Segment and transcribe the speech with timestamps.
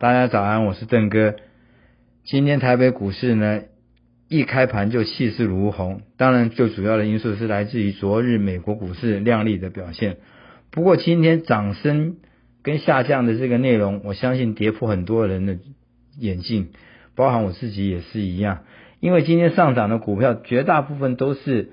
[0.00, 1.34] 大家早安，我是邓哥。
[2.22, 3.62] 今天台北股市呢，
[4.28, 6.02] 一开盘就气势如虹。
[6.16, 10.18] 当然，最主要的因素是来自于昨日美国股市亮丽的表现。
[10.70, 12.18] 不过，今天涨升
[12.62, 15.58] 跟下降的这个内容，我相信跌破很多人的
[16.16, 16.68] 眼镜，
[17.16, 18.60] 包含我自己也是一样。
[19.00, 21.70] 因为今天上涨的股票，绝大部分都是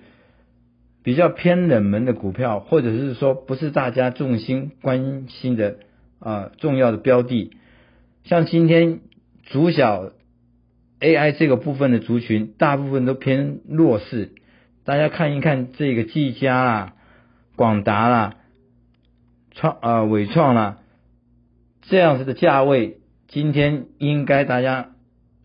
[1.04, 5.76] 比较偏冷门的股票，或者是说不是大家重心关心的
[6.18, 7.52] 啊重要的标的。
[8.26, 9.02] 像今天
[9.44, 10.12] 主小
[11.00, 14.32] AI 这个部分的族群，大部分都偏弱势。
[14.84, 16.94] 大家看一看这个技嘉啦、
[17.56, 18.38] 广达啦、
[19.52, 20.80] 创啊伟创啦，
[21.84, 24.90] 这样子的价位，今天应该大家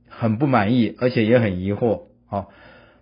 [0.08, 2.04] 很不满意，而且也很疑惑。
[2.28, 2.48] 好，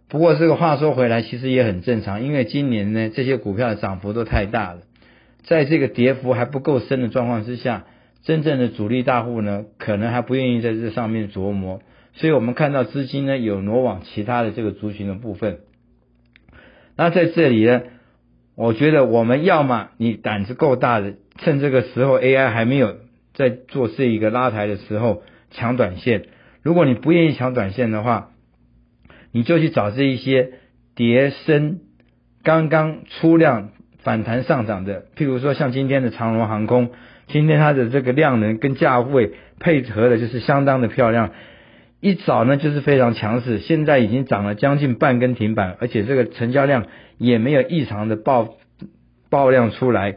[0.08, 4.80] 不过这个话说回来，其实也很正常，因为今年呢这些股票的涨幅都太大了，
[5.44, 7.84] 在这个跌幅还不够深的状况之下。
[8.28, 11.80] 真正的主力大户呢，可能还不愿意在这上面琢磨，
[12.12, 15.60] 所以我们看到资金呢有挪往其他的这个族群的部分。
[16.94, 17.84] 那在这里呢，
[18.54, 22.98] 我觉得我们要么你胆子够大的，趁这个时候 AI 还没有
[23.32, 26.24] 在做这一个拉抬的时候抢短线；
[26.60, 28.32] 如果你不愿意抢短线的话，
[29.32, 30.50] 你就去找这一些
[30.94, 31.80] 叠升
[32.42, 36.90] 刚刚出量反弹上涨的，譬如说像今天的长荣航空。
[37.30, 41.32] 今天它的这个量能跟价位配合的就是相当的漂亮，
[42.00, 46.86] 一早呢就是非常强势，现在已经涨了将近半根停板，而且这个成交量
[47.18, 48.54] 也没有异常的爆
[49.28, 50.16] 爆量出来，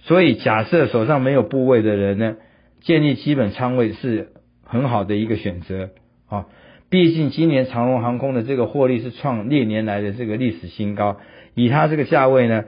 [0.00, 2.36] 所以假设手上没有部位的人呢，
[2.82, 4.28] 建立基本仓位是
[4.66, 5.88] 很好的一个选择
[6.28, 6.44] 啊。
[6.90, 11.16] 毕竟今年长荣航空的这个获利是创历年来的这个历史新高，
[11.54, 12.64] 以它这个价位呢，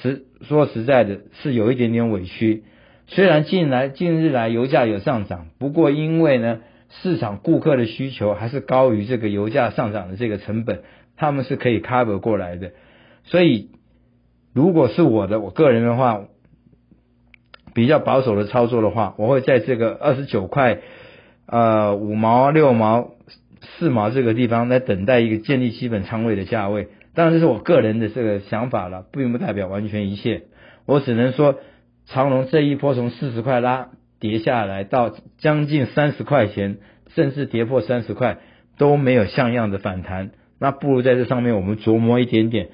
[0.00, 2.64] 实说实在的，是有一点点委屈。
[3.06, 6.60] 虽然近来近日来油价有上涨，不过因为呢
[7.02, 10.82] 市场顾客的需求还是高于这个油价上涨的这个成本，
[11.16, 12.72] 他们是可以 cover 过来的。
[13.24, 13.70] 所以
[14.54, 16.24] 如果是我的我个人的话，
[17.74, 20.80] 比较保守的操作的话，我会在这个二十九块
[21.46, 23.10] 呃五毛六毛
[23.78, 26.88] 四毛这个地方来等待一个建立基本仓位的价位。
[27.14, 30.42] 当然这是我个人的这个想法了，并不代表完全一切。
[30.86, 31.58] 我只能说。
[32.04, 36.78] 长隆这一波从四十块拉跌下来到将近三十块钱，
[37.14, 38.38] 甚至跌破三十块
[38.76, 42.70] 都没有像样的反弹，那不如在这上面我们琢磨一点点，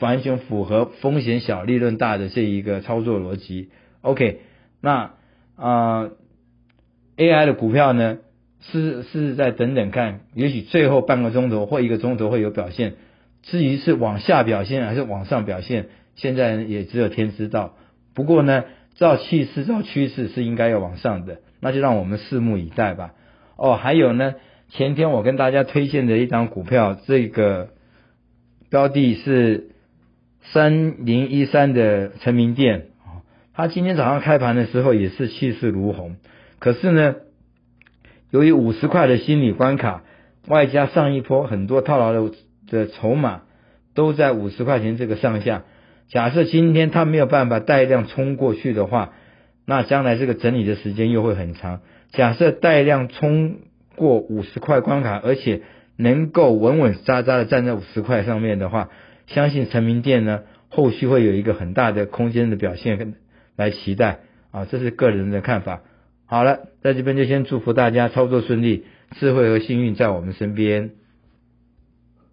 [0.00, 3.68] 完全符合风险小利润大的这一个操作逻辑。
[4.00, 4.40] OK，
[4.80, 5.12] 那
[5.56, 6.08] 啊
[7.18, 8.16] AI 的股票呢
[8.70, 12.94] 是是在等等看，也许最后半个钟头或一个钟头会有表现，
[13.42, 17.74] 至于是往下表现还是往上表现，现在也只有天知道。
[18.14, 18.64] 不过呢，
[18.96, 23.12] 照气势、照趋势是应该要往上的，那就让我们拭目以待吧。
[23.56, 24.34] 哦，还有呢，
[24.70, 27.68] 前天我跟大家推荐的一张股票，这个
[28.68, 29.68] 标的是
[30.42, 32.86] 三零一三的成名店，
[33.54, 36.16] 它今天早上开盘的时候也是气势如虹，
[36.58, 37.16] 可是呢，
[38.36, 40.02] 由于五十块的心理关卡，
[40.46, 42.32] 外加上一波很多套牢的
[42.68, 43.44] 的筹码
[43.94, 45.62] 都在五十块钱这个上下。
[46.08, 49.14] 假设今天它没有办法带量冲过去的话，
[49.64, 51.80] 那将来这个整理的时间又会很长。
[52.10, 53.56] 假设带量冲
[53.94, 55.62] 过五十块关卡，而且
[55.96, 58.90] 能够稳稳扎扎的站在五十块上面的话，
[59.28, 63.14] 相信成名店呢后续会有一个很大的空间的表现
[63.56, 64.18] 来期待
[64.50, 65.80] 啊，这是个人的看法。
[66.26, 70.90] 好了，在这边就先祝福大家操作顺利，智慧和幸运在我们身边。